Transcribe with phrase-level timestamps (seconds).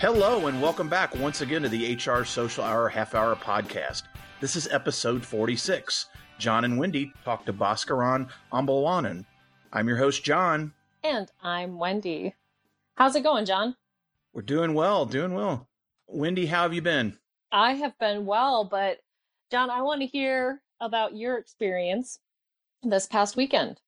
[0.00, 4.04] Hello, and welcome back once again to the HR Social Hour Half Hour Podcast.
[4.40, 6.06] This is episode 46.
[6.38, 9.24] Jon and Wendy talk to Baskaran Ambalavanan.
[9.72, 10.72] I'm your host, Jon.
[11.02, 12.36] And I'm Wendy.
[12.94, 13.74] How's it going, Jon?
[14.32, 15.66] We're doing well, doing well.
[16.06, 17.18] Wendy, how have you been?
[17.50, 18.98] I have been well, but
[19.50, 22.20] Jon, I want to hear about your experience
[22.84, 23.80] this past weekend.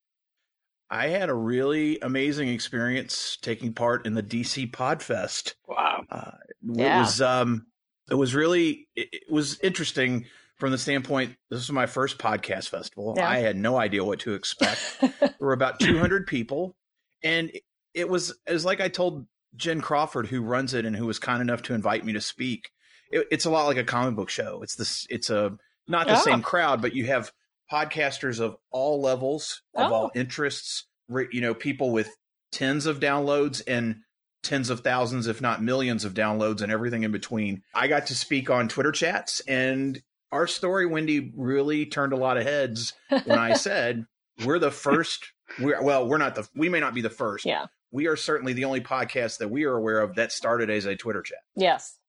[0.91, 5.55] I had a really amazing experience taking part in the DC Podfest.
[5.69, 6.03] Wow.
[6.11, 6.97] Uh, yeah.
[6.97, 7.67] It was um
[8.11, 10.27] it was really it, it, was interesting
[10.57, 13.15] from the standpoint this was my first podcast festival.
[13.17, 13.29] Yeah.
[13.29, 14.81] I had no idea what to expect.
[15.21, 16.77] there were about 200 people
[17.23, 17.62] and it,
[17.95, 21.20] it was it was like I told Jen Crawford who runs it and who was
[21.20, 22.70] kind enough to invite me to speak.
[23.12, 24.61] It, it's a lot like a comic book show.
[24.62, 26.23] It's this it's a not the oh.
[26.23, 27.33] same crowd, but you have
[27.73, 29.95] podcasters of all levels, of oh.
[29.95, 30.87] all interests,
[31.31, 32.17] you know, people with
[32.53, 33.97] tens of downloads and
[34.42, 37.62] tens of thousands, if not millions of downloads and everything in between.
[37.75, 40.00] I got to speak on Twitter chats and
[40.33, 44.06] our story, Wendy, really turned a lot of heads when I said
[44.45, 45.33] we're the first.
[45.58, 47.45] We're, well, we're not the, we may not be the first.
[47.45, 47.67] Yeah.
[47.91, 50.95] We are certainly the only podcast that we are aware of that started as a
[50.95, 51.41] Twitter chat.
[51.56, 52.00] Yes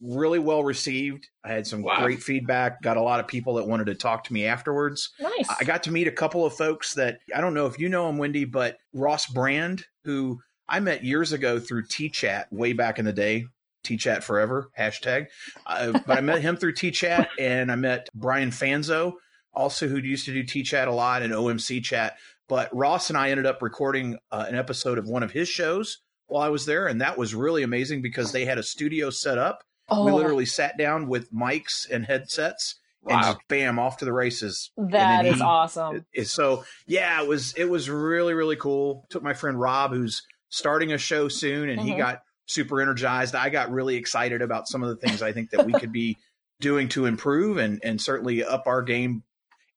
[0.00, 1.28] really well received.
[1.44, 2.02] I had some wow.
[2.02, 2.82] great feedback.
[2.82, 5.10] Got a lot of people that wanted to talk to me afterwards.
[5.20, 5.48] Nice.
[5.60, 8.08] I got to meet a couple of folks that I don't know if you know
[8.08, 12.98] him, Wendy, but Ross Brand, who I met years ago through T Chat way back
[12.98, 13.46] in the day.
[13.82, 15.26] T Chat forever hashtag.
[15.66, 19.14] Uh, but I met him through T Chat, and I met Brian Fanzo,
[19.52, 22.16] also who used to do T Chat a lot and OMC Chat.
[22.48, 25.98] But Ross and I ended up recording uh, an episode of one of his shows
[26.26, 29.38] while I was there, and that was really amazing because they had a studio set
[29.38, 30.04] up Oh.
[30.04, 34.70] We literally sat down with mics and headsets and just bam off to the races.
[34.76, 36.06] That is he, awesome.
[36.12, 39.06] It, so yeah, it was it was really really cool.
[39.10, 41.88] Took my friend Rob, who's starting a show soon, and mm-hmm.
[41.88, 43.34] he got super energized.
[43.34, 46.16] I got really excited about some of the things I think that we could be
[46.60, 49.22] doing to improve and and certainly up our game.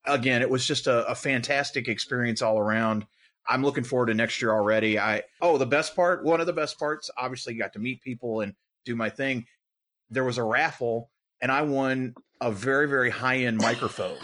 [0.06, 3.06] Again, it was just a, a fantastic experience all around.
[3.50, 4.98] I'm looking forward to next year already.
[5.00, 8.42] I oh the best part, one of the best parts, obviously got to meet people
[8.42, 8.54] and
[8.86, 9.46] do my thing
[10.10, 11.10] there was a raffle
[11.42, 14.18] and I won a very very high end microphone.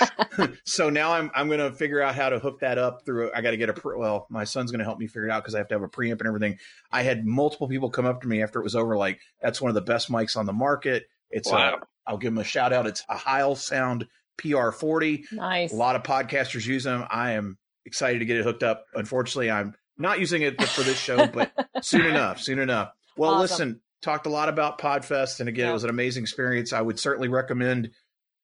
[0.64, 3.30] so now I'm I'm going to figure out how to hook that up through.
[3.34, 5.30] I got to get a pre, well, my son's going to help me figure it
[5.30, 6.58] out because I have to have a preamp and everything.
[6.92, 9.70] I had multiple people come up to me after it was over, like that's one
[9.70, 11.06] of the best mics on the market.
[11.30, 11.78] It's wow.
[11.80, 12.86] a, I'll give them a shout out.
[12.86, 14.06] It's a Heil Sound
[14.38, 15.32] PR40.
[15.32, 15.72] Nice.
[15.72, 17.04] A lot of podcasters use them.
[17.10, 18.84] I am excited to get it hooked up.
[18.94, 21.52] Unfortunately, I'm not using it for this show, but
[21.82, 22.92] soon enough, soon enough.
[23.16, 23.42] Well, awesome.
[23.42, 25.70] listen, talked a lot about Podfest, and again, yeah.
[25.70, 26.72] it was an amazing experience.
[26.72, 27.90] I would certainly recommend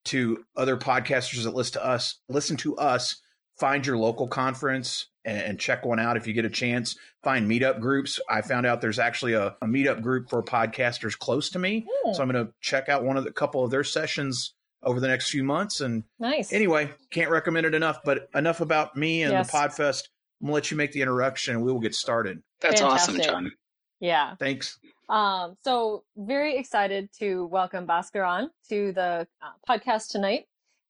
[0.07, 3.21] to other podcasters that listen to us, listen to us,
[3.59, 6.97] find your local conference and, and check one out if you get a chance.
[7.23, 8.21] Find meetup groups.
[8.29, 12.23] I found out there's actually a, a meetup group for podcasters close to me, so
[12.23, 15.31] I'm going to check out one of the couple of their sessions over the next
[15.31, 15.81] few months.
[15.81, 16.53] And nice.
[16.53, 18.01] Anyway, can't recommend it enough.
[18.05, 19.51] But enough about me and yes.
[19.51, 20.03] the Podfest.
[20.41, 22.43] I'm gonna let you make the introduction, and we will get started.
[22.61, 23.21] That's Fantastic.
[23.21, 23.53] awesome, Jon.
[24.01, 24.35] Yeah.
[24.39, 24.79] Thanks.
[25.09, 30.47] Um, so very excited to welcome Baskaran to the uh, podcast tonight.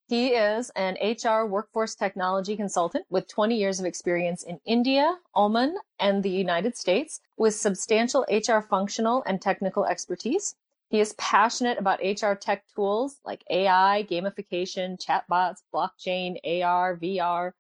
[0.07, 5.77] He is an HR workforce technology consultant with 20 years of experience in India, Oman,
[5.99, 10.55] and the United States with substantial HR functional and technical expertise.
[10.91, 17.53] He is passionate about HR tech tools like AI, gamification, chatbots, blockchain, AR, VR,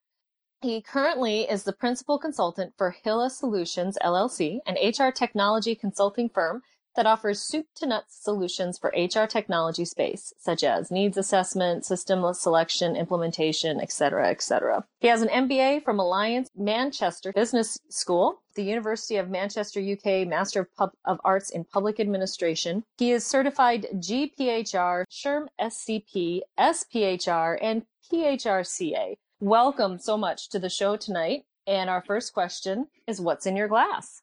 [0.64, 6.62] he currently is the principal consultant for Hila Solutions LLC, an HR technology consulting firm
[6.96, 12.24] that offers soup to nuts solutions for HR technology space, such as needs assessment, system
[12.32, 14.86] selection, implementation, etc., etc.
[15.00, 20.60] He has an MBA from Alliance Manchester Business School, the University of Manchester, UK, Master
[20.60, 22.84] of, Pub- of Arts in Public Administration.
[22.96, 29.16] He is certified GPHR, SHRM SCP, SPHR, and PHRCA.
[29.44, 31.44] Welcome so much to the show tonight.
[31.66, 34.22] And our first question is What's in your glass?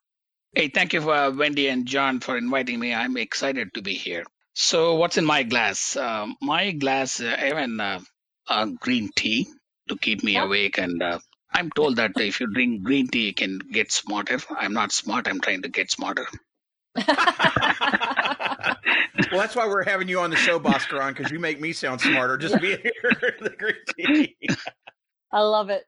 [0.55, 2.91] Hey, thank you, for, uh, Wendy and John, for inviting me.
[2.91, 4.23] I'm excited to be here.
[4.55, 5.95] So, what's in my glass?
[5.95, 8.03] Uh, my glass, uh, I have
[8.47, 9.45] uh, green tea
[9.89, 10.79] to keep me awake.
[10.79, 11.19] And uh,
[11.53, 14.39] I'm told that if you drink green tea, you can get smarter.
[14.49, 16.25] I'm not smart, I'm trying to get smarter.
[16.95, 17.05] well,
[19.33, 22.39] that's why we're having you on the show, Baskaran, because you make me sound smarter
[22.39, 24.35] just being here the green tea.
[25.31, 25.85] I love it.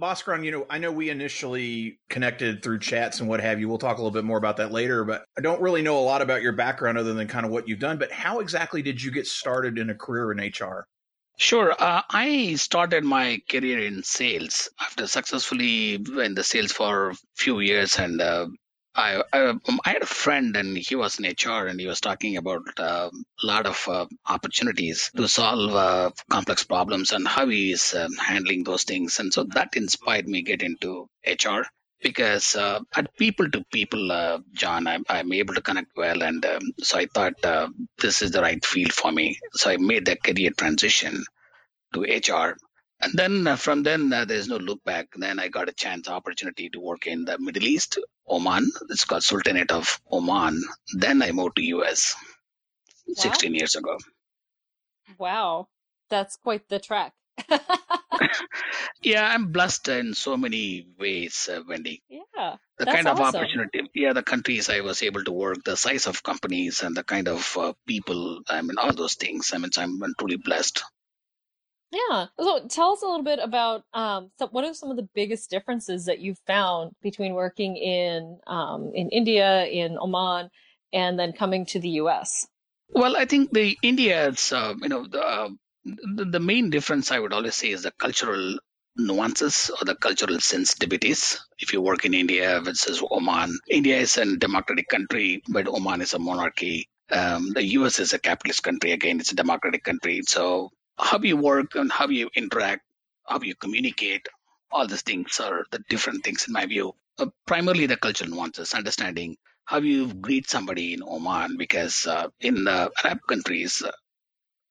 [0.00, 3.68] Baskaran, you know, I know we initially connected through chats and what have you.
[3.68, 6.00] We'll talk a little bit more about that later, but I don't really know a
[6.00, 7.98] lot about your background other than kind of what you've done.
[7.98, 10.88] But how exactly did you get started in a career in HR?
[11.38, 11.72] Sure.
[11.78, 17.60] Uh, I started my career in sales after successfully in the sales for a few
[17.60, 18.46] years and uh,
[18.94, 22.00] I, I, um, I had a friend and he was in HR and he was
[22.00, 27.48] talking about uh, a lot of uh, opportunities to solve uh, complex problems and how
[27.48, 29.18] he is um, handling those things.
[29.18, 31.62] And so that inspired me get into HR
[32.02, 36.22] because uh, at people to people, uh, Jon, I'm, I'm, able to connect well.
[36.22, 37.68] And um, so I thought uh,
[37.98, 39.38] this is the right field for me.
[39.52, 41.24] So I made that career transition
[41.94, 42.56] to HR
[43.02, 45.08] and then uh, from then, uh, there's no look back.
[45.16, 47.98] Then I got a chance, opportunity to work in the Middle East,
[48.28, 48.70] Oman.
[48.90, 50.62] It's called Sultanate of Oman.
[50.94, 52.14] Then I moved to US
[53.06, 53.14] wow.
[53.16, 53.98] 16 years ago.
[55.18, 55.68] Wow.
[56.10, 57.12] That's quite the trek.
[59.02, 62.02] yeah, I'm blessed in so many ways, uh, Wendy.
[62.08, 62.56] Yeah.
[62.78, 63.40] The kind of awesome.
[63.40, 67.04] opportunity, yeah, the countries I was able to work, the size of companies, and the
[67.04, 69.52] kind of uh, people, I mean, all those things.
[69.54, 70.82] I mean, I'm truly blessed.
[71.92, 72.26] Yeah.
[72.40, 76.06] So tell us a little bit about um, what are some of the biggest differences
[76.06, 80.50] that you've found between working in um, in India, in Oman,
[80.92, 82.46] and then coming to the U.S.
[82.88, 85.48] Well, I think the India, it's uh, you know the, uh,
[85.84, 88.58] the the main difference I would always say is the cultural
[88.96, 91.38] nuances or the cultural sensitivities.
[91.58, 96.14] If you work in India versus Oman, India is a democratic country, but Oman is
[96.14, 96.88] a monarchy.
[97.10, 97.98] Um, the U.S.
[97.98, 98.92] is a capitalist country.
[98.92, 100.22] Again, it's a democratic country.
[100.26, 100.70] So
[101.02, 102.82] how you work and how you interact,
[103.26, 104.26] how you communicate,
[104.70, 106.94] all these things are the different things in my view.
[107.18, 112.64] Uh, primarily the cultural nuances, understanding how you greet somebody in Oman, because uh, in
[112.64, 113.90] the Arab countries, uh,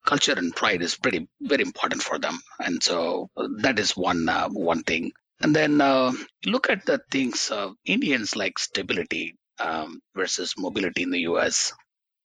[0.04, 4.28] culture and pride is pretty very important for them, and so uh, that is one
[4.28, 5.12] uh, one thing.
[5.40, 6.12] And then uh,
[6.44, 11.72] look at the things of Indians like stability um, versus mobility in the U.S.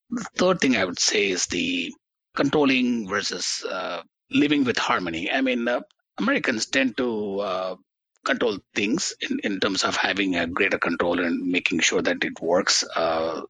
[0.09, 1.94] The third thing I would say is the
[2.38, 5.30] controlling versus uh, living with harmony.
[5.31, 5.81] I mean, uh,
[6.19, 7.75] Americans tend to uh,
[8.24, 12.39] control things in, in terms of having a greater control and making sure that it
[12.42, 12.84] works.
[12.95, 13.42] Uh,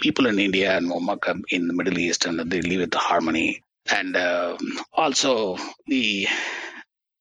[0.00, 0.90] people in India and
[1.50, 3.62] in the Middle East, and they live with harmony.
[3.90, 4.58] And um,
[4.92, 6.26] also the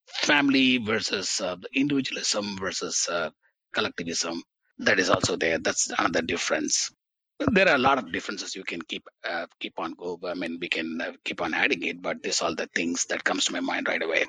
[0.08, 3.30] family versus uh, the individualism versus uh,
[3.74, 4.42] collectivism.
[4.80, 5.60] That is also there.
[5.60, 6.92] That's another difference
[7.40, 10.20] there are a lot of differences you can keep uh, keep on go.
[10.26, 13.24] I mean, we can uh, keep on adding it, but these are the things that
[13.24, 14.26] comes to my mind right away.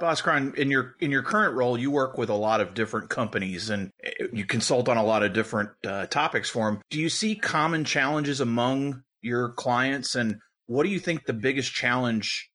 [0.00, 3.70] Baskaran, in your in your current role, you work with a lot of different companies
[3.70, 6.80] and uh, you consult on a lot of different uh, topics for them.
[6.90, 11.72] Do you see common challenges among your clients, and what do you think the biggest
[11.72, 12.50] challenge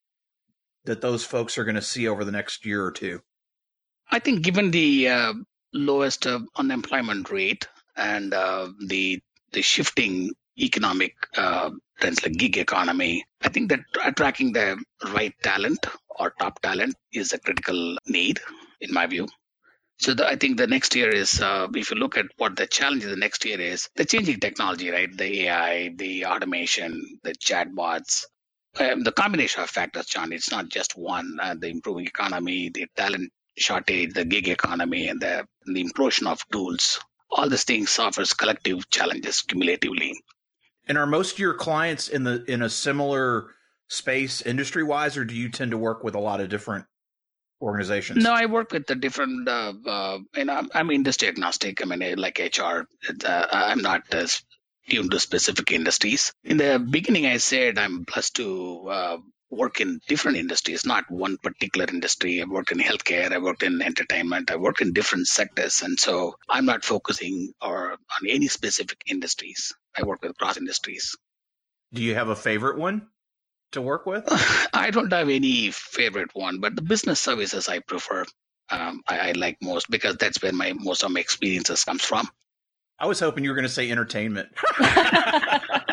[0.85, 3.21] that those folks are going to see over the next year or two?
[4.11, 5.33] I think, given the uh,
[5.73, 9.19] lowest uh, unemployment rate and the
[9.53, 13.25] the shifting economic uh, trends like gig economy.
[13.41, 18.39] I think that attracting the right talent or top talent is a critical need,
[18.81, 19.27] in my view.
[19.99, 22.67] So the, I think the next year is, uh, if you look at what the
[22.67, 25.09] challenge the next year is, the changing technology, right?
[25.15, 28.25] The AI, the automation, the chatbots,
[28.79, 30.33] um, the combination of factors, Jon.
[30.33, 31.37] It's not just one.
[31.41, 36.41] Uh, the improving economy, the talent shortage, the gig economy, and the, the implosion of
[36.51, 36.99] tools
[37.31, 40.19] all these things offers collective challenges cumulatively.
[40.87, 43.51] And are most of your clients in the in a similar
[43.87, 46.85] space industry wise, or do you tend to work with a lot of different
[47.61, 48.23] organizations?
[48.23, 49.47] No, I work with the different.
[49.47, 51.81] Uh, uh, you know, I'm, I'm, industry agnostic.
[51.81, 52.87] I mean, like HR,
[53.25, 54.41] uh, I'm not as
[54.89, 56.33] tuned to specific industries.
[56.43, 59.17] In the beginning, I said I'm blessed to uh,
[59.49, 62.41] work in different industries, not one particular industry.
[62.41, 65.81] I worked in healthcare, I worked in entertainment, I worked in different sectors.
[65.81, 69.73] And so I'm not focusing or on any specific industries.
[69.97, 71.15] I work with cross industries.
[71.93, 73.07] Do you have a favorite one
[73.71, 74.25] to work with?
[74.73, 78.25] I don't have any favorite one, but the business services I prefer.
[78.71, 82.29] Um, I, I like most because that's where my most of my experiences comes from.
[82.99, 84.49] I was hoping you were going to say entertainment.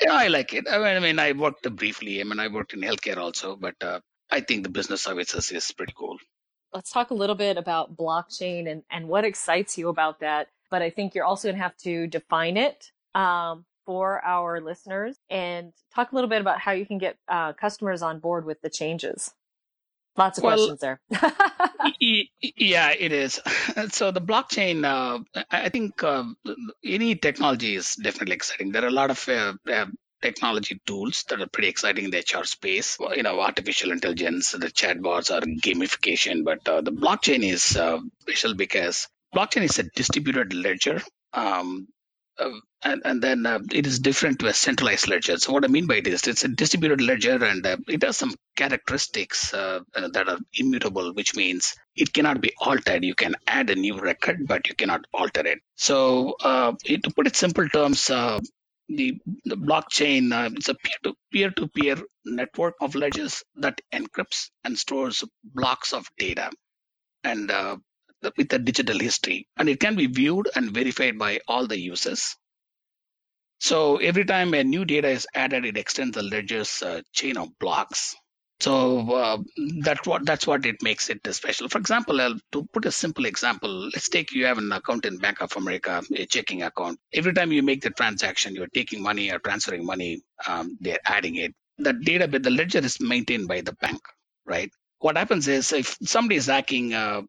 [0.00, 0.66] yeah, I like it.
[0.70, 2.20] I mean, I mean, I worked briefly.
[2.20, 5.70] I mean, I worked in healthcare also, but uh, I think the business services is
[5.72, 6.16] pretty cool.
[6.72, 10.48] Let's talk a little bit about blockchain and, and what excites you about that.
[10.70, 15.16] But I think you're also going to have to define it um, for our listeners
[15.30, 18.60] and talk a little bit about how you can get uh, customers on board with
[18.60, 19.32] the changes.
[20.16, 21.00] Lots of well, questions there.
[22.00, 23.40] yeah, it is.
[23.90, 25.18] So the blockchain, uh,
[25.50, 26.24] I think uh,
[26.84, 28.72] any technology is definitely exciting.
[28.72, 29.86] There are a lot of uh, uh
[30.22, 32.98] technology tools that are pretty exciting in the HR space.
[33.14, 36.44] You know, artificial intelligence, the chatbots, or gamification.
[36.44, 41.02] But uh, the blockchain is uh, special because blockchain is a distributed ledger.
[41.32, 41.88] Um,
[42.38, 42.50] uh,
[42.82, 45.36] and, and then uh, it is different to a centralized ledger.
[45.38, 48.16] So what I mean by it is it's a distributed ledger and uh, it has
[48.16, 53.04] some characteristics uh, uh, that are immutable, which means it cannot be altered.
[53.04, 55.60] You can add a new record, but you cannot alter it.
[55.76, 58.06] So uh, it, to put it simple terms,
[58.88, 60.76] the, the blockchain is a
[61.32, 66.50] peer to peer network of ledgers that encrypts and stores blocks of data
[67.24, 67.50] and
[68.36, 72.36] with a digital history and it can be viewed and verified by all the users.
[73.58, 77.58] So every time a new data is added, it extends the ledger's uh, chain of
[77.58, 78.14] blocks.
[78.60, 79.38] So uh,
[79.82, 81.68] that's what that's what it makes it special.
[81.68, 85.18] For example, I'll, to put a simple example, let's take you have an account in
[85.18, 86.98] Bank of America, a checking account.
[87.12, 91.36] Every time you make the transaction, you're taking money or transferring money, um, they're adding
[91.36, 91.54] it.
[91.78, 94.00] The data, the ledger is maintained by the bank,
[94.46, 94.70] right?
[95.00, 97.22] What happens is if somebody is hacking uh,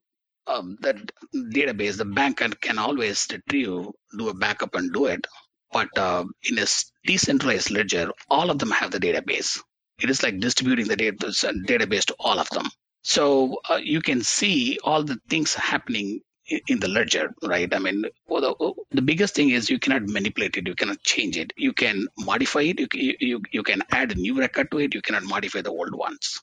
[0.47, 0.97] um, that
[1.33, 3.87] database, the bank can, always retrieve,
[4.17, 5.27] do a backup and do it.
[5.71, 6.65] But uh, in a
[7.05, 9.59] decentralized ledger, all of them have the database.
[10.01, 12.69] It is like distributing the database to all of them.
[13.01, 16.21] So uh, you can see all the things happening
[16.67, 17.73] in the ledger, right?
[17.73, 21.37] I mean, well, the, the, biggest thing is you cannot manipulate it, you cannot change
[21.37, 24.93] it, you can modify it, you, you, you can add a new record to it,
[24.93, 26.41] you cannot modify the old ones.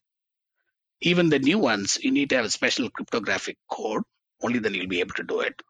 [1.04, 4.02] Even the new ones, you need to have a special cryptographic code.
[4.42, 5.62] Only then you'll be able to do it.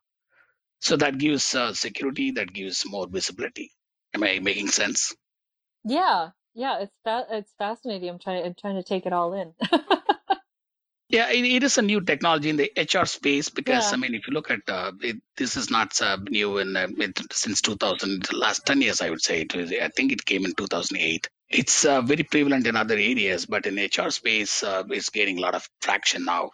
[0.80, 3.72] So that gives uh, security, that gives more visibility.
[4.14, 5.14] Am I making sense?
[5.84, 8.10] Yeah, yeah, it's fa- it's fascinating.
[8.10, 9.54] I'm trying I'm trying to take it all in.
[11.10, 13.92] yeah, it, it is a new technology in the HR space because yeah.
[13.92, 16.88] I mean, if you look at uh, it, this is not uh, new in uh,
[16.98, 19.42] it, since 2000, the last 10 years, I would say.
[19.42, 23.46] It was, I think it came in 2008 it's uh, very prevalent in other areas,
[23.46, 26.50] but in HR space, uh, it's gaining a lot of traction now,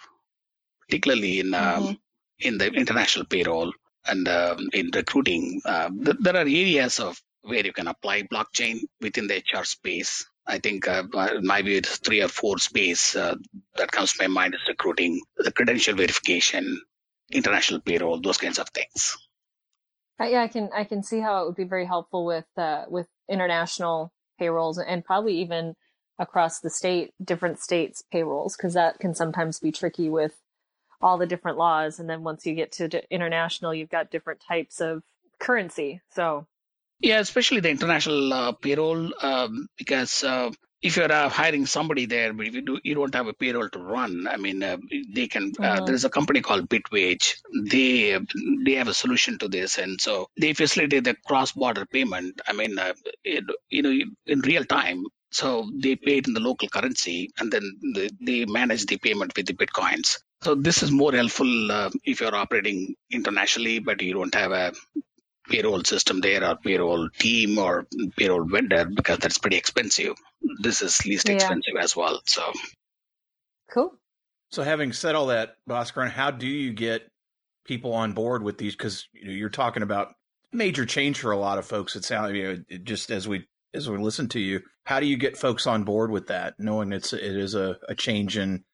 [0.86, 1.92] particularly in um, mm-hmm.
[2.40, 3.72] in the international payroll
[4.06, 5.60] and um, in recruiting.
[5.64, 10.26] Uh, th- there are areas of where you can apply blockchain within the HR space.
[10.46, 11.04] I think uh,
[11.42, 13.36] my view is three or four space uh,
[13.76, 16.80] that comes to my mind is recruiting, the credential verification,
[17.30, 19.16] international payroll, those kinds of things.
[20.20, 22.84] Uh, yeah, I can I can see how it would be very helpful with uh,
[22.88, 25.76] with international payrolls and probably even
[26.18, 30.34] across the state, different states' payrolls, because that can sometimes be tricky with
[31.00, 32.00] all the different laws.
[32.00, 35.02] And then once you get to international, you've got different types of
[35.38, 36.00] currency.
[36.14, 36.46] So,
[37.00, 40.50] yeah, especially the international uh, payroll, um, because uh,
[40.82, 43.68] if you're uh, hiring somebody there, but if you do, you don't have a payroll
[43.68, 44.26] to run.
[44.28, 44.78] I mean, uh,
[45.14, 45.52] they can.
[45.58, 45.84] Uh, mm-hmm.
[45.84, 47.34] There's a company called Bitwage.
[47.68, 48.18] They
[48.64, 52.40] they have a solution to this, and so they facilitate the cross-border payment.
[52.46, 52.94] I mean, uh,
[53.24, 55.04] it, you know, in real time.
[55.32, 57.62] So they pay it in the local currency, and then
[57.94, 60.18] they, they manage the payment with the bitcoins.
[60.42, 64.72] So this is more helpful uh, if you're operating internationally, but you don't have a
[65.50, 70.14] payroll system there or payroll team or payroll vendor because that's pretty expensive.
[70.62, 71.34] This is least yeah.
[71.34, 72.20] expensive as well.
[72.26, 72.52] So
[73.70, 73.94] cool.
[74.50, 77.08] So having said all that, Baskaran, how do you get
[77.64, 78.74] people on board with these?
[78.74, 80.14] Because you know, you're talking about
[80.52, 81.96] major change for a lot of folks.
[81.96, 85.16] It sounds you know, just as we as we listen to you, how do you
[85.16, 88.64] get folks on board with that, knowing it's it is a, a change in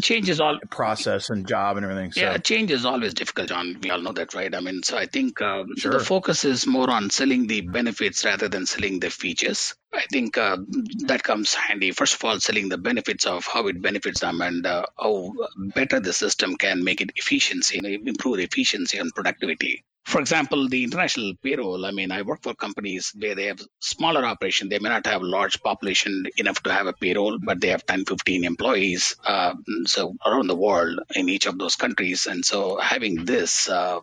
[0.00, 2.12] change is all process and job and everything.
[2.12, 2.20] So.
[2.20, 3.78] Yeah, change is always difficult, Jon.
[3.82, 4.54] We all know that, right?
[4.54, 5.92] I mean, so I think uh, sure.
[5.92, 9.74] the focus is more on selling the benefits rather than selling the features.
[9.92, 10.58] I think uh,
[11.06, 11.92] that comes handy.
[11.92, 15.32] First of all, selling the benefits of how it benefits them and uh, how
[15.74, 21.32] better the system can make it efficiency, improve efficiency and productivity for example, the international
[21.42, 24.68] payroll, I mean, I work for companies where they have smaller operation.
[24.68, 28.04] They may not have large population enough to have a payroll, but they have 10,
[28.04, 29.16] 15 employees.
[29.24, 29.54] Uh,
[29.86, 32.26] so around the world in each of those countries.
[32.26, 33.98] And so having this uh,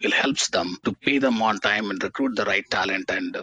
[0.00, 3.10] will helps them to pay them on time and recruit the right talent.
[3.10, 3.36] And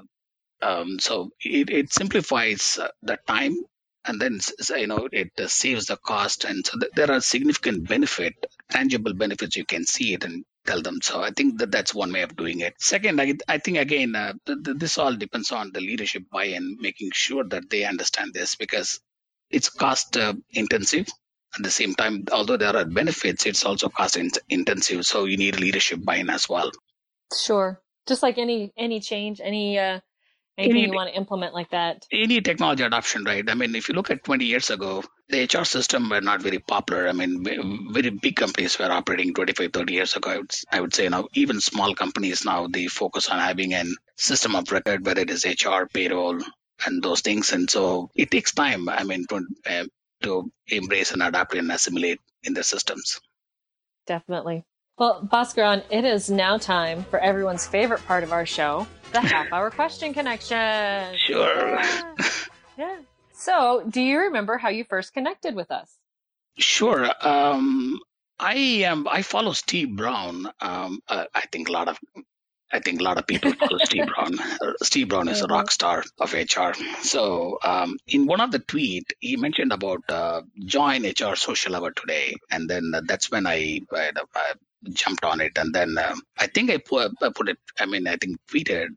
[0.61, 3.57] um, so it, it simplifies the time
[4.05, 4.39] and then
[4.77, 8.33] you know it saves the cost and so there are significant benefit
[8.69, 10.99] tangible benefits you can see it and tell them.
[11.01, 12.75] So I think that that's one way of doing it.
[12.79, 16.77] Second, I, I think again, uh, th- th- this all depends on the leadership buy-in,
[16.79, 18.99] making sure that they understand this because
[19.49, 21.07] it's cost uh, intensive.
[21.55, 25.05] At the same time, although there are benefits, it's also cost in- intensive.
[25.05, 26.71] So you need leadership buy-in as well.
[27.33, 27.81] Sure.
[28.05, 29.99] Just like any any change, any uh,
[30.57, 32.05] anything any, you want to implement like that.
[32.11, 33.47] Any technology adoption, right?
[33.49, 36.59] I mean, if you look at 20 years ago, the HR system were not very
[36.59, 37.07] popular.
[37.07, 37.43] I mean,
[37.91, 40.29] very big companies were operating 25, 30 years ago.
[40.31, 43.83] I would, I would say now even small companies now, they focus on having a
[44.15, 46.39] system of record, whether it is HR, payroll,
[46.85, 47.51] and those things.
[47.51, 49.85] And so it takes time, I mean, to, uh,
[50.23, 53.19] to embrace and adapt and assimilate in their systems.
[54.05, 54.63] Definitely.
[54.97, 59.53] Well, Baskaran, it is now time for everyone's favorite part of our show, the half
[59.53, 61.15] hour question connection.
[61.17, 61.79] Sure.
[61.79, 62.13] Yeah.
[62.79, 62.97] yeah.
[63.31, 65.99] So, do you remember how you first connected with us?
[66.57, 67.07] Sure.
[67.21, 67.99] Um,
[68.39, 69.07] I am.
[69.07, 70.47] I follow Steve Browne.
[70.59, 71.99] Um, uh, I think a lot of.
[72.73, 74.39] I think a lot of people follow Steve Browne.
[74.39, 76.73] Uh, Steve Browne is a rock star of HR.
[77.01, 81.91] So, um, in one of the tweet, he mentioned about uh, join HR social hour
[81.91, 84.53] today, and then uh, that's when I, I, I,
[84.93, 87.57] jumped on it, and then um, I think I put, I put it.
[87.79, 88.89] I mean, I think tweeted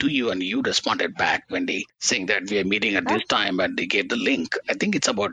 [0.00, 3.60] to you, and you responded back, Wendy, saying that we are meeting at this time,
[3.60, 4.56] and they gave the link.
[4.68, 5.32] I think it's about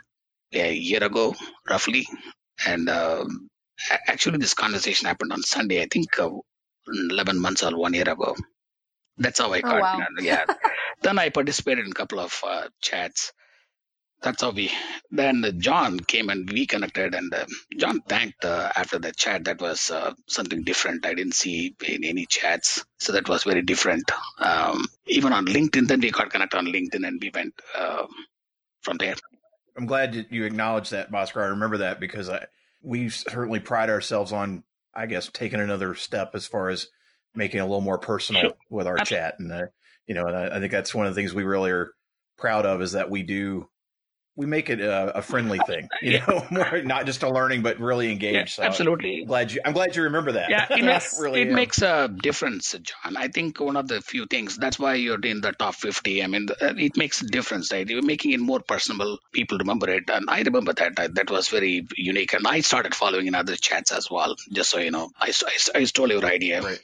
[0.53, 1.35] a year ago,
[1.69, 2.07] roughly,
[2.67, 3.49] and um,
[4.07, 5.81] actually, this conversation happened on Sunday.
[5.81, 6.29] I think uh,
[6.87, 8.35] 11 months or one year ago.
[9.17, 9.81] That's how I Oh, got.
[9.81, 9.99] wow.
[10.21, 10.45] Yeah.
[11.03, 13.33] then I participated in a couple of uh, chats.
[14.21, 14.71] That's how we.
[15.11, 17.45] Then Jon came and we connected, and uh,
[17.77, 19.45] Jon thanked uh, after the chat.
[19.45, 21.05] That was uh, something different.
[21.05, 24.11] I didn't see in any chats, so that was very different.
[24.39, 28.05] Um, even on LinkedIn, then we got connected on LinkedIn, and we went uh,
[28.81, 29.15] from there.
[29.77, 31.43] I'm glad that you acknowledged that, Baskar.
[31.43, 32.45] I remember that because I,
[32.83, 34.63] we certainly pride ourselves on,
[34.93, 36.87] I guess, taking another step as far as
[37.33, 38.53] making it a little more personal Sure.
[38.69, 39.25] with our Absolutely.
[39.27, 39.39] chat.
[39.39, 39.65] And, uh,
[40.05, 41.93] you know, and I, I think that's one of the things we really are
[42.37, 43.69] proud of is that we do,
[44.35, 46.25] we make it a, a friendly thing, you Yeah.
[46.27, 48.35] know, more, not just a learning, but really engaged.
[48.35, 49.21] Yeah, so absolutely.
[49.21, 50.49] I'm glad you, I'm glad you remember that.
[50.49, 51.55] Yeah, it makes Really it am.
[51.55, 53.17] makes a difference, Jon.
[53.17, 56.23] I think one of the few things that's why you're in the top 50.
[56.23, 57.87] I mean, uh, it makes a difference, right?
[57.87, 59.19] You're making it more personable.
[59.33, 60.93] People remember it, and I remember that.
[60.97, 64.35] I, that was very unique, and I started following in other chats as well.
[64.51, 66.61] Just so you know, I, I, I stole your idea.
[66.61, 66.79] Right.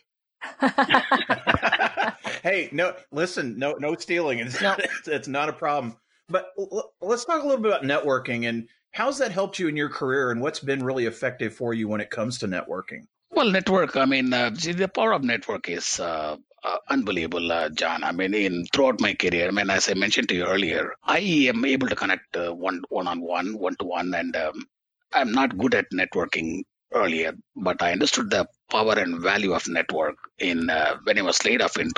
[2.44, 4.40] hey, no, listen, no, no stealing.
[4.40, 4.76] It's, No.
[4.78, 5.98] it's, it's not a problem.
[6.30, 9.78] But l- let's talk a little bit about networking and how's that helped you in
[9.78, 13.08] your career and what's been really effective for you when it comes to networking?
[13.32, 13.96] Well, network.
[13.96, 18.04] I mean, uh, the power of network is uh, uh, unbelievable, uh, Jon.
[18.04, 21.20] I mean, in throughout my career, I mean, as I mentioned to you earlier, I
[21.20, 24.66] am able to connect uh, one one on one, one to one, and um,
[25.14, 30.16] I'm not good at networking earlier, but I understood the power and value of network
[30.40, 31.92] in uh, when I was laid off in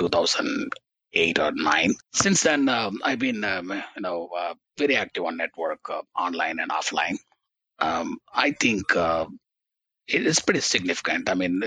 [1.14, 1.94] 2008 or nine.
[2.12, 6.58] Since then, um, I've been um, you know uh, very active on network, uh, online
[6.60, 7.18] and offline.
[7.78, 8.96] Um, I think.
[8.96, 9.26] Uh,
[10.08, 11.30] it is pretty significant.
[11.30, 11.62] I mean,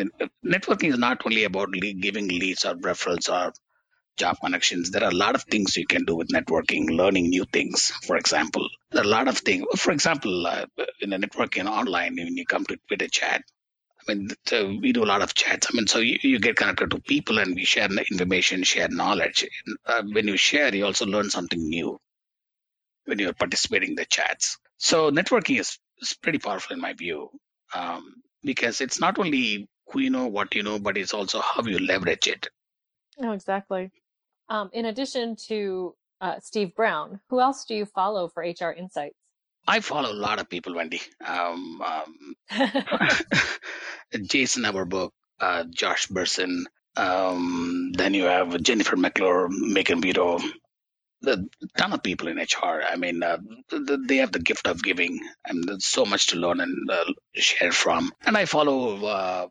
[0.45, 3.53] networking is not only about le- giving leads or referrals or
[4.17, 4.91] job connections.
[4.91, 8.17] There are a lot of things you can do with networking, learning new things, for
[8.17, 8.67] example.
[8.91, 9.65] There are a lot of things.
[9.77, 10.65] For example, uh,
[11.01, 13.43] in a networking online, when you come to Twitter chat,
[14.07, 15.67] I mean, so we do a lot of chats.
[15.71, 19.47] I mean, so you, you get connected to people and we share information, share knowledge.
[19.85, 21.99] Uh, when you share, you also learn something new
[23.05, 24.57] when you're participating in the chats.
[24.77, 27.29] So networking is, is pretty powerful in my view.
[27.73, 31.63] Um, because it's not only who you know, what you know, but it's also how
[31.63, 32.47] you leverage it.
[33.21, 33.91] oh, exactly.
[34.49, 39.15] Um, in addition to uh, Steve Browne, who else do you follow for HR Insights?
[39.67, 41.01] I follow a lot of people, Wendy.
[41.25, 42.35] Um, um,
[44.27, 46.63] Jason Averbook, uh, Josh Bersin.
[46.95, 50.41] Um, then you have Jennifer McClure, Meghan Biro,
[51.25, 51.37] a
[51.77, 52.83] ton of people in HR.
[52.87, 53.37] I mean, uh,
[53.69, 56.89] th- th- they have the gift of giving, and there's so much to learn and
[56.89, 58.11] uh, share from.
[58.25, 59.47] And I follow uh,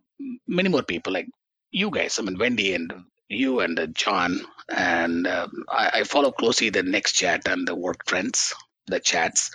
[0.46, 1.28] many more people like
[1.70, 2.18] you guys.
[2.18, 2.92] I mean, Wendy and
[3.28, 7.74] you and uh, Jon, and um, I, I follow closely the next chat and the
[7.74, 8.54] work trends,
[8.86, 9.50] the chats,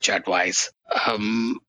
[0.00, 0.70] chat wise.
[1.06, 1.60] Um,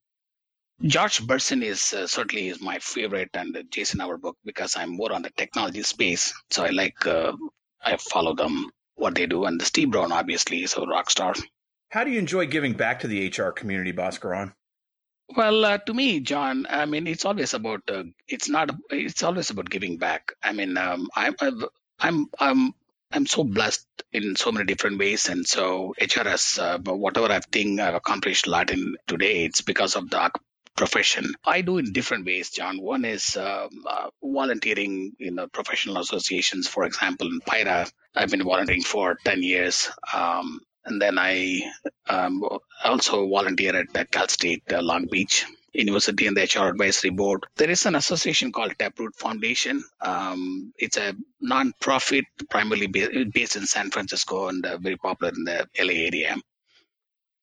[0.81, 5.21] Josh Bersin is uh, certainly is my favorite, and Jason Averbook because I'm more on
[5.21, 7.33] the technology space, so I like uh,
[7.83, 11.35] I follow them what they do, and the Steve Browne obviously is a rock star.
[11.89, 14.53] How do you enjoy giving back to the HR community, Baskaran?
[15.35, 19.49] Well, uh, to me, Jon, I mean, it's always about uh, it's not it's always
[19.49, 20.33] about giving back.
[20.41, 21.35] I mean, um, I'm
[21.99, 22.73] I'm I'm
[23.11, 27.79] I'm so blessed in so many different ways, and so HRS, uh, whatever I've think
[27.79, 30.31] I've accomplished a lot in today, it's because of the
[30.75, 31.33] profession.
[31.45, 32.81] I do in different ways, Jon.
[32.81, 36.67] One is um, uh, volunteering in the professional associations.
[36.67, 39.89] For example, in PIHRA, I've been volunteering for 10 years.
[40.13, 41.61] Um, and then I
[42.07, 42.43] um,
[42.83, 47.45] also volunteer at uh, Cal State uh, Long Beach University and the HR Advisory Board.
[47.55, 49.83] There is an association called Taproot Foundation.
[50.01, 55.45] Um, it's a non-profit, primarily ba- based in San Francisco and uh, very popular in
[55.45, 56.35] the LA area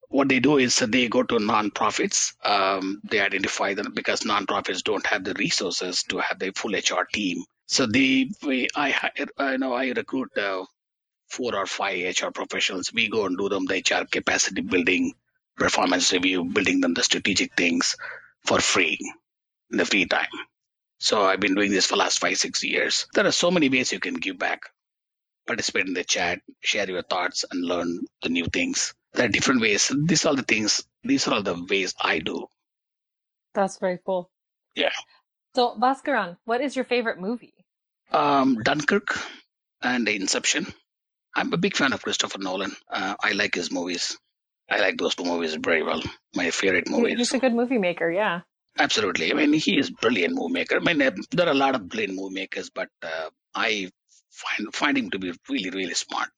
[0.09, 2.35] what they do is they go to non-profits.
[2.45, 7.07] Um, they identify them because non-profits don't have the resources to have their full HR
[7.12, 7.45] team.
[7.67, 10.64] So they, we, I, I know I recruit uh,
[11.29, 12.93] four or five HR professionals.
[12.93, 15.12] We go and do them the HR capacity building,
[15.59, 17.97] performance review, building them the strategic things
[18.44, 18.99] for free
[19.71, 20.29] in the free time.
[20.99, 23.07] So I've been doing this for last five, six years.
[23.14, 24.62] There are so many ways you can give back.
[25.47, 28.94] Participate in the chat, share your thoughts, and learn the new things.
[29.14, 29.90] There are different ways.
[29.97, 30.85] These are the things.
[31.05, 32.47] These are all the ways I do.
[33.55, 34.31] That's very cool.
[34.75, 34.92] Yeah.
[35.55, 37.55] So Baskaran, what is your favorite movie?
[38.12, 39.18] Um, Dunkirk
[39.83, 40.66] and Inception.
[41.35, 42.75] I'm a big fan of Christopher Nolan.
[42.90, 44.18] Uh, I like his movies.
[44.71, 46.03] I like those two movies very well.
[46.35, 47.15] My favorite movie.
[47.15, 48.41] He's a good movie maker, yeah.
[48.79, 49.31] Absolutely.
[49.31, 50.77] I mean, he is brilliant movie maker.
[50.77, 53.91] I mean, uh, there are a lot of brilliant movie makers, but uh, I
[54.31, 56.29] find find him to be really, really smart.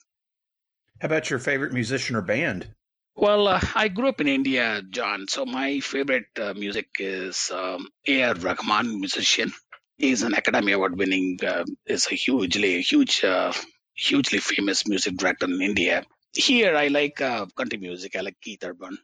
[1.01, 2.69] How about your favorite musician or band?
[3.17, 5.27] Well, uh, I grew up in India, Jon.
[5.29, 8.35] So my favorite uh, music is um, A.R.
[8.35, 9.53] Rahman, musician.
[9.99, 13.53] He's an Academy Award winning, uh, is a hugely, huge, uh,
[13.95, 16.05] hugely famous music director in India.
[16.33, 18.17] Here, I like uh, country music.
[18.17, 18.97] I like Keith Urban.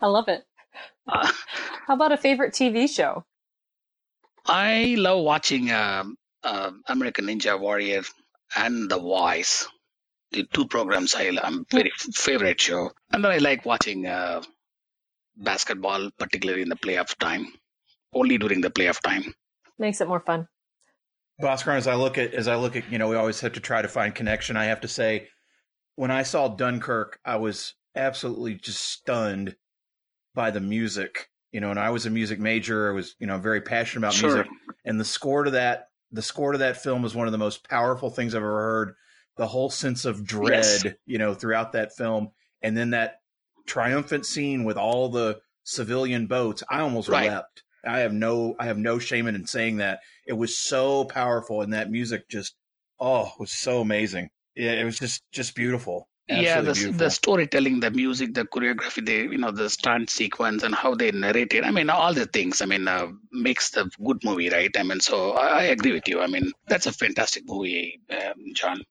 [0.00, 0.44] I love it.
[1.08, 1.30] Uh,
[1.86, 3.24] How about a favorite TV show?
[4.46, 8.02] I love watching um uh, American Ninja Warrior
[8.56, 9.66] and The Voice.
[10.32, 14.42] The two programs I am very favorite show, and then I like watching uh,
[15.36, 17.46] basketball, particularly in the playoff time.
[18.12, 19.32] Only during the playoff time.
[19.78, 20.48] Makes it more fun.
[21.40, 23.60] Baskaran, as I look at as I look at, you know, we always have to
[23.60, 24.56] try to find connection.
[24.56, 25.28] I have to say,
[25.96, 29.56] when I saw Dunkirk, I was absolutely just stunned
[30.34, 31.30] by the music.
[31.52, 32.88] You know, and I was a music major.
[32.90, 34.34] I was, you know, very passionate about Sure.
[34.36, 34.52] music.
[34.84, 37.68] And the score to that the score to that film is one of the most
[37.68, 38.94] powerful things I've ever heard.
[39.36, 40.94] The whole sense of dread, Yes.
[41.06, 42.30] you know, throughout that film.
[42.62, 43.20] And then that
[43.66, 47.30] triumphant scene with all the civilian boats, I almost Right.
[47.30, 47.62] wept.
[47.84, 50.00] I have no I have no shame in saying that.
[50.26, 52.54] It was so powerful and that music just
[53.00, 54.30] oh, was so amazing.
[54.56, 56.08] Yeah, it was just just beautiful.
[56.28, 56.98] yeah, the beautiful.
[56.98, 61.10] the storytelling, the music, the choreography, the you know the stunt sequence and how they
[61.10, 61.64] narrate it.
[61.64, 62.62] I mean, all the things.
[62.62, 64.70] I mean, uh, makes the good movie, right?
[64.76, 66.20] I mean, so I, I agree with you.
[66.20, 68.82] I mean, that's a fantastic movie, um, Jon.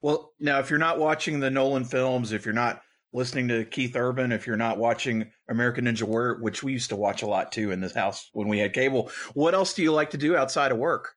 [0.00, 3.96] Well, now if you're not watching the Nolan films, if you're not listening to Keith
[3.96, 7.52] Urban, if you're not watching American Ninja Warrior, which we used to watch a lot
[7.52, 10.36] too in this house when we had cable, what else do you like to do
[10.36, 11.14] outside of work?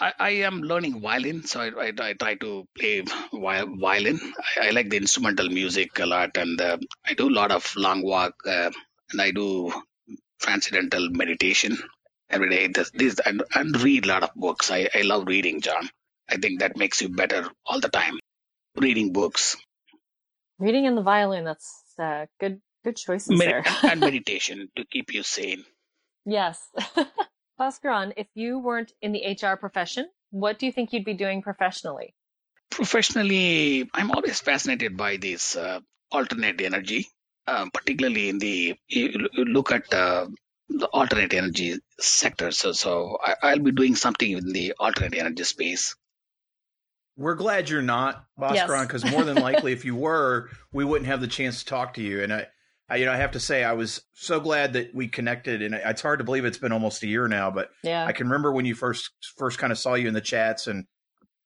[0.00, 4.20] I, I am learning violin, so I, I, I try to play violin.
[4.60, 7.74] I, I like the instrumental music a lot, and uh, I do a lot of
[7.76, 8.70] long walk, uh,
[9.12, 9.72] and I do
[10.40, 11.78] transcendental meditation
[12.30, 12.68] every day.
[12.68, 14.70] This, this and, and read a lot of books.
[14.70, 15.88] I, I love reading, Jon.
[16.30, 18.18] I think that makes you better all the time.
[18.76, 19.56] Reading books,
[20.58, 23.64] Reading and the violin, that's uh, good good choices Med- there.
[23.84, 25.64] and meditation to keep you sane.
[26.26, 26.60] yes.
[27.60, 31.42] Baskaran, if you weren't in the HR profession, what do you think you'd be doing
[31.42, 32.14] professionally?
[32.70, 37.08] professionally, I'm always fascinated by this uh, alternate energy,
[37.46, 40.28] uh, particularly in the you you look at uh,
[40.68, 42.52] the alternate energy sector.
[42.52, 45.96] So, so I, I'll be doing something in the alternate energy space.
[47.16, 48.86] We're glad you're not, Baskaran, Yes.
[48.86, 52.02] because more than likely, if you were, we wouldn't have the chance to talk to
[52.02, 52.22] you.
[52.22, 52.46] And I,
[52.90, 55.62] I, you know, I have to say, I was so glad that we connected.
[55.62, 58.04] And it's hard to believe it's been almost a year now, but Yeah.
[58.04, 60.86] I can remember when you first first kind of saw you in the chats, and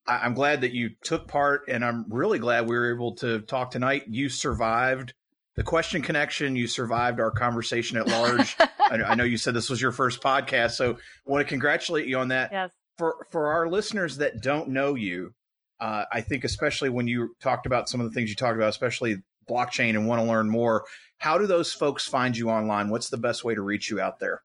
[0.07, 3.40] I, I'm glad that you took part, and I'm really glad we were able to
[3.40, 4.04] talk tonight.
[4.09, 5.12] You survived
[5.57, 6.57] the question connection.
[6.57, 8.57] You survived our conversation at large.
[8.80, 12.07] I, I know you said this was your first podcast, so I want to congratulate
[12.07, 12.50] you on that.
[12.52, 12.70] yes.
[12.96, 15.35] For for our listeners that don't know you,
[15.80, 18.68] uh, I think especially when you talked about some of the things you talked about,
[18.68, 20.85] especially blockchain, and want to learn more.
[21.18, 22.90] How do those folks find you online?
[22.90, 24.42] What's the best way to reach you out there?